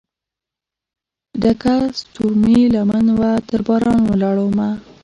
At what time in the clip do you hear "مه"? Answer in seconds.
4.57-4.69